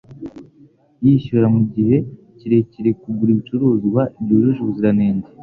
[1.03, 1.95] Yishyura mugihe
[2.37, 5.27] kirekire kugura ibicuruzwa byujuje ubuziranenge